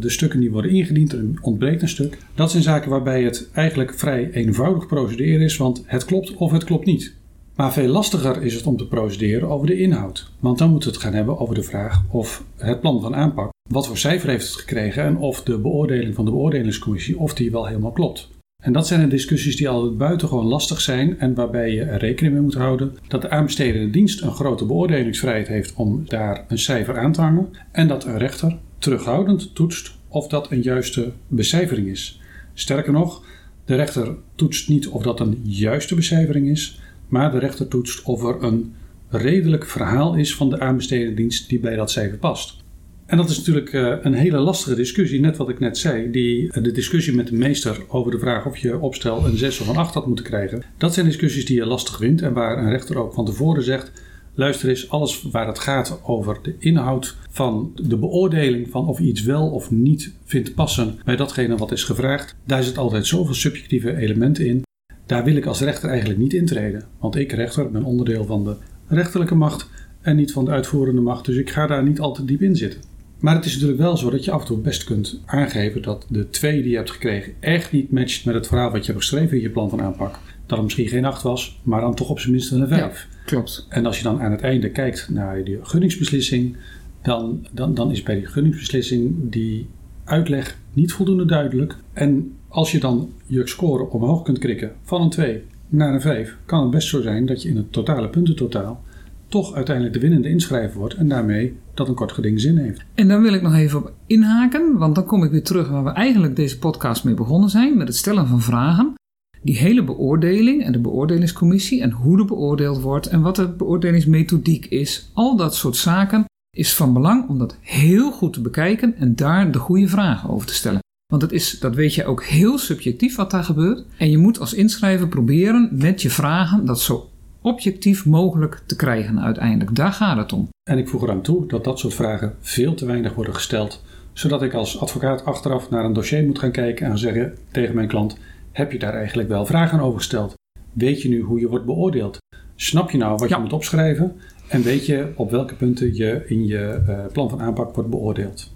de 0.00 0.10
stukken 0.10 0.40
die 0.40 0.50
worden 0.50 0.70
ingediend, 0.70 1.12
er 1.12 1.24
ontbreekt 1.40 1.82
een 1.82 1.88
stuk. 1.88 2.18
Dat 2.34 2.50
zijn 2.50 2.62
zaken 2.62 2.90
waarbij 2.90 3.22
het 3.22 3.48
eigenlijk 3.52 3.94
vrij 3.94 4.30
eenvoudig 4.30 4.86
procederen 4.86 5.40
is, 5.40 5.56
want 5.56 5.82
het 5.86 6.04
klopt 6.04 6.34
of 6.34 6.52
het 6.52 6.64
klopt 6.64 6.86
niet. 6.86 7.15
Maar 7.56 7.72
veel 7.72 7.88
lastiger 7.88 8.42
is 8.42 8.54
het 8.54 8.66
om 8.66 8.76
te 8.76 8.86
procederen 8.86 9.48
over 9.48 9.66
de 9.66 9.78
inhoud. 9.78 10.30
Want 10.40 10.58
dan 10.58 10.70
moeten 10.70 10.88
we 10.88 10.94
het 10.94 11.04
gaan 11.04 11.14
hebben 11.14 11.38
over 11.38 11.54
de 11.54 11.62
vraag 11.62 12.02
of 12.10 12.44
het 12.56 12.80
plan 12.80 13.00
van 13.00 13.14
aanpak 13.14 13.54
wat 13.68 13.86
voor 13.86 13.98
cijfer 13.98 14.28
heeft 14.28 14.46
het 14.46 14.56
gekregen 14.56 15.04
en 15.04 15.16
of 15.16 15.42
de 15.42 15.58
beoordeling 15.58 16.14
van 16.14 16.24
de 16.24 16.30
beoordelingscommissie 16.30 17.18
of 17.18 17.34
die 17.34 17.50
wel 17.50 17.66
helemaal 17.66 17.92
klopt. 17.92 18.28
En 18.62 18.72
dat 18.72 18.86
zijn 18.86 19.00
de 19.00 19.06
discussies 19.06 19.56
die 19.56 19.68
altijd 19.68 19.98
buitengewoon 19.98 20.46
lastig 20.46 20.80
zijn 20.80 21.18
en 21.18 21.34
waarbij 21.34 21.72
je 21.72 21.82
er 21.82 21.98
rekening 21.98 22.34
mee 22.34 22.42
moet 22.42 22.54
houden 22.54 22.96
dat 23.08 23.22
de 23.22 23.30
aanbestedende 23.30 23.90
dienst 23.90 24.22
een 24.22 24.32
grote 24.32 24.64
beoordelingsvrijheid 24.64 25.48
heeft 25.48 25.74
om 25.74 26.02
daar 26.06 26.44
een 26.48 26.58
cijfer 26.58 26.98
aan 26.98 27.12
te 27.12 27.20
hangen 27.20 27.48
en 27.72 27.88
dat 27.88 28.04
een 28.04 28.18
rechter 28.18 28.58
terughoudend 28.78 29.54
toetst 29.54 29.94
of 30.08 30.28
dat 30.28 30.50
een 30.50 30.62
juiste 30.62 31.12
becijfering 31.28 31.88
is. 31.88 32.20
Sterker 32.54 32.92
nog, 32.92 33.24
de 33.64 33.74
rechter 33.74 34.14
toetst 34.34 34.68
niet 34.68 34.88
of 34.88 35.02
dat 35.02 35.20
een 35.20 35.40
juiste 35.42 35.94
becijfering 35.94 36.48
is, 36.48 36.80
maar 37.08 37.30
de 37.30 37.38
rechter 37.38 37.68
toetst 37.68 38.02
of 38.02 38.24
er 38.24 38.42
een 38.42 38.74
redelijk 39.08 39.66
verhaal 39.66 40.14
is 40.14 40.34
van 40.34 40.50
de 40.50 40.60
aanbestedende 40.60 41.14
dienst 41.14 41.48
die 41.48 41.60
bij 41.60 41.76
dat 41.76 41.90
cijfer 41.90 42.18
past. 42.18 42.64
En 43.06 43.16
dat 43.16 43.30
is 43.30 43.38
natuurlijk 43.38 43.72
eh, 43.72 43.94
een 44.02 44.14
hele 44.14 44.38
lastige 44.38 44.74
discussie, 44.74 45.20
net 45.20 45.36
wat 45.36 45.48
ik 45.48 45.58
net 45.58 45.78
zei. 45.78 46.10
Die, 46.10 46.52
eh, 46.52 46.62
de 46.62 46.72
discussie 46.72 47.14
met 47.14 47.26
de 47.26 47.34
meester 47.34 47.80
over 47.88 48.10
de 48.10 48.18
vraag 48.18 48.46
of 48.46 48.56
je 48.56 48.78
opstel 48.78 49.26
een 49.26 49.36
6 49.36 49.60
of 49.60 49.68
een 49.68 49.76
8 49.76 49.94
had 49.94 50.06
moeten 50.06 50.24
krijgen. 50.24 50.62
Dat 50.78 50.94
zijn 50.94 51.06
discussies 51.06 51.46
die 51.46 51.56
je 51.56 51.66
lastig 51.66 51.98
wint 51.98 52.22
en 52.22 52.32
waar 52.32 52.58
een 52.58 52.70
rechter 52.70 52.98
ook 52.98 53.14
van 53.14 53.24
tevoren 53.24 53.62
zegt: 53.62 53.92
luister 54.34 54.68
eens, 54.68 54.90
alles 54.90 55.22
waar 55.22 55.46
het 55.46 55.58
gaat 55.58 56.00
over 56.02 56.38
de 56.42 56.54
inhoud 56.58 57.16
van 57.30 57.72
de 57.82 57.96
beoordeling 57.96 58.70
van 58.70 58.88
of 58.88 58.98
iets 58.98 59.22
wel 59.22 59.50
of 59.50 59.70
niet 59.70 60.12
vindt 60.24 60.54
passen 60.54 60.98
bij 61.04 61.16
datgene 61.16 61.56
wat 61.56 61.72
is 61.72 61.84
gevraagd, 61.84 62.36
daar 62.44 62.62
zit 62.62 62.78
altijd 62.78 63.06
zoveel 63.06 63.34
subjectieve 63.34 63.96
elementen 63.96 64.46
in. 64.46 64.65
Daar 65.06 65.24
wil 65.24 65.36
ik 65.36 65.46
als 65.46 65.60
rechter 65.60 65.88
eigenlijk 65.88 66.18
niet 66.18 66.32
intreden, 66.32 66.84
want 66.98 67.16
ik, 67.16 67.32
rechter, 67.32 67.70
ben 67.70 67.84
onderdeel 67.84 68.24
van 68.24 68.44
de 68.44 68.56
rechterlijke 68.86 69.34
macht 69.34 69.68
en 70.00 70.16
niet 70.16 70.32
van 70.32 70.44
de 70.44 70.50
uitvoerende 70.50 71.00
macht, 71.00 71.24
dus 71.24 71.36
ik 71.36 71.50
ga 71.50 71.66
daar 71.66 71.82
niet 71.82 72.00
al 72.00 72.12
te 72.12 72.24
diep 72.24 72.42
in 72.42 72.56
zitten. 72.56 72.80
Maar 73.18 73.34
het 73.34 73.44
is 73.44 73.52
natuurlijk 73.52 73.80
wel 73.80 73.96
zo 73.96 74.10
dat 74.10 74.24
je 74.24 74.30
af 74.30 74.40
en 74.40 74.46
toe 74.46 74.58
best 74.58 74.84
kunt 74.84 75.20
aangeven 75.24 75.82
dat 75.82 76.06
de 76.08 76.28
twee 76.28 76.62
die 76.62 76.70
je 76.70 76.76
hebt 76.76 76.90
gekregen 76.90 77.32
echt 77.40 77.72
niet 77.72 77.90
matcht 77.90 78.24
met 78.24 78.34
het 78.34 78.46
verhaal 78.46 78.70
wat 78.70 78.86
je 78.86 78.92
hebt 78.92 79.04
geschreven 79.04 79.36
in 79.36 79.42
je 79.42 79.50
plan 79.50 79.70
van 79.70 79.82
aanpak. 79.82 80.18
Dat 80.46 80.56
het 80.56 80.62
misschien 80.62 80.88
geen 80.88 81.04
8 81.04 81.22
was, 81.22 81.60
maar 81.62 81.80
dan 81.80 81.94
toch 81.94 82.08
op 82.08 82.20
zijn 82.20 82.32
minst 82.32 82.52
een 82.52 82.68
5. 82.68 82.80
Ja, 82.80 82.92
klopt. 83.24 83.66
En 83.68 83.86
als 83.86 83.96
je 83.96 84.02
dan 84.02 84.20
aan 84.20 84.30
het 84.30 84.40
einde 84.40 84.70
kijkt 84.70 85.08
naar 85.10 85.44
die 85.44 85.58
gunningsbeslissing, 85.62 86.56
dan, 87.02 87.46
dan, 87.52 87.74
dan 87.74 87.90
is 87.90 88.02
bij 88.02 88.14
die 88.14 88.26
gunningsbeslissing 88.26 89.14
die 89.30 89.68
uitleg 90.06 90.58
niet 90.72 90.92
voldoende 90.92 91.24
duidelijk. 91.24 91.76
En 91.92 92.32
als 92.48 92.72
je 92.72 92.80
dan 92.80 93.12
je 93.26 93.48
score 93.48 93.90
omhoog 93.90 94.22
kunt 94.22 94.38
krikken 94.38 94.72
van 94.82 95.02
een 95.02 95.10
2 95.10 95.42
naar 95.68 95.94
een 95.94 96.00
5, 96.00 96.36
kan 96.46 96.62
het 96.62 96.70
best 96.70 96.88
zo 96.88 97.00
zijn 97.00 97.26
dat 97.26 97.42
je 97.42 97.48
in 97.48 97.56
het 97.56 97.72
totale 97.72 98.08
puntentotaal 98.08 98.84
toch 99.28 99.54
uiteindelijk 99.54 99.94
de 99.94 100.00
winnende 100.00 100.28
inschrijver 100.28 100.78
wordt 100.78 100.94
en 100.94 101.08
daarmee 101.08 101.56
dat 101.74 101.88
een 101.88 101.94
kort 101.94 102.12
geding 102.12 102.40
zin 102.40 102.56
heeft. 102.56 102.84
En 102.94 103.08
daar 103.08 103.22
wil 103.22 103.32
ik 103.32 103.42
nog 103.42 103.54
even 103.54 103.78
op 103.78 103.92
inhaken, 104.06 104.78
want 104.78 104.94
dan 104.94 105.04
kom 105.04 105.24
ik 105.24 105.30
weer 105.30 105.42
terug 105.42 105.68
waar 105.68 105.84
we 105.84 105.90
eigenlijk 105.90 106.36
deze 106.36 106.58
podcast 106.58 107.04
mee 107.04 107.14
begonnen 107.14 107.50
zijn, 107.50 107.76
met 107.76 107.88
het 107.88 107.96
stellen 107.96 108.26
van 108.26 108.40
vragen. 108.40 108.94
Die 109.42 109.56
hele 109.56 109.84
beoordeling 109.84 110.64
en 110.64 110.72
de 110.72 110.78
beoordelingscommissie 110.78 111.82
en 111.82 111.90
hoe 111.90 112.18
er 112.18 112.24
beoordeeld 112.24 112.80
wordt 112.80 113.06
en 113.06 113.20
wat 113.20 113.36
de 113.36 113.48
beoordelingsmethodiek 113.48 114.66
is, 114.66 115.10
al 115.14 115.36
dat 115.36 115.54
soort 115.54 115.76
zaken 115.76 116.24
is 116.56 116.74
van 116.74 116.92
belang 116.92 117.28
om 117.28 117.38
dat 117.38 117.56
heel 117.60 118.12
goed 118.12 118.32
te 118.32 118.40
bekijken 118.40 118.96
en 118.96 119.14
daar 119.14 119.52
de 119.52 119.58
goede 119.58 119.88
vragen 119.88 120.28
over 120.28 120.46
te 120.46 120.54
stellen. 120.54 120.80
Want 121.06 121.22
het 121.22 121.32
is, 121.32 121.58
dat 121.58 121.74
weet 121.74 121.94
je 121.94 122.04
ook 122.04 122.24
heel 122.24 122.58
subjectief 122.58 123.16
wat 123.16 123.30
daar 123.30 123.44
gebeurt. 123.44 123.84
En 123.98 124.10
je 124.10 124.18
moet 124.18 124.40
als 124.40 124.54
inschrijver 124.54 125.08
proberen 125.08 125.68
met 125.72 126.02
je 126.02 126.10
vragen 126.10 126.64
dat 126.64 126.80
zo 126.80 127.10
objectief 127.40 128.06
mogelijk 128.06 128.62
te 128.66 128.76
krijgen 128.76 129.20
uiteindelijk. 129.20 129.76
Daar 129.76 129.92
gaat 129.92 130.16
het 130.16 130.32
om. 130.32 130.48
En 130.70 130.78
ik 130.78 130.88
voeg 130.88 131.02
eraan 131.02 131.22
toe 131.22 131.46
dat 131.46 131.64
dat 131.64 131.78
soort 131.78 131.94
vragen 131.94 132.34
veel 132.40 132.74
te 132.74 132.86
weinig 132.86 133.14
worden 133.14 133.34
gesteld, 133.34 133.84
zodat 134.12 134.42
ik 134.42 134.54
als 134.54 134.80
advocaat 134.80 135.24
achteraf 135.24 135.70
naar 135.70 135.84
een 135.84 135.92
dossier 135.92 136.24
moet 136.24 136.38
gaan 136.38 136.50
kijken 136.50 136.86
en 136.86 136.98
zeggen 136.98 137.36
tegen 137.50 137.74
mijn 137.74 137.88
klant: 137.88 138.18
heb 138.52 138.72
je 138.72 138.78
daar 138.78 138.94
eigenlijk 138.94 139.28
wel 139.28 139.46
vragen 139.46 139.80
over 139.80 139.98
gesteld? 139.98 140.34
Weet 140.72 141.02
je 141.02 141.08
nu 141.08 141.20
hoe 141.20 141.40
je 141.40 141.48
wordt 141.48 141.64
beoordeeld? 141.64 142.18
Snap 142.54 142.90
je 142.90 142.98
nou 142.98 143.16
wat 143.16 143.28
je 143.28 143.38
moet 143.38 143.52
opschrijven? 143.52 144.16
En 144.48 144.62
weet 144.62 144.86
je 144.86 145.12
op 145.16 145.30
welke 145.30 145.54
punten 145.54 145.94
je 145.94 146.22
in 146.26 146.46
je 146.46 146.82
uh, 146.88 147.06
plan 147.12 147.30
van 147.30 147.40
aanpak 147.40 147.74
wordt 147.74 147.90
beoordeeld? 147.90 148.52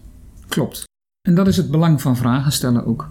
Klopt. 0.48 0.84
En 1.28 1.34
dat 1.34 1.46
is 1.46 1.56
het 1.56 1.70
belang 1.70 2.00
van 2.00 2.16
vragen 2.16 2.52
stellen 2.52 2.86
ook. 2.86 3.10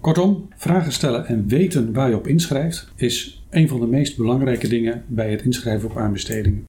Kortom, 0.00 0.48
vragen 0.56 0.92
stellen 0.92 1.26
en 1.26 1.46
weten 1.46 1.92
waar 1.92 2.08
je 2.08 2.16
op 2.16 2.26
inschrijft 2.26 2.92
is 2.96 3.44
een 3.50 3.68
van 3.68 3.80
de 3.80 3.86
meest 3.86 4.16
belangrijke 4.16 4.68
dingen 4.68 5.04
bij 5.06 5.30
het 5.30 5.42
inschrijven 5.42 5.90
op 5.90 5.96
aanbestedingen. 5.96 6.64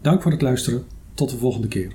Dank 0.00 0.22
voor 0.22 0.32
het 0.32 0.42
luisteren. 0.42 0.84
Tot 1.14 1.30
de 1.30 1.36
volgende 1.36 1.68
keer. 1.68 1.92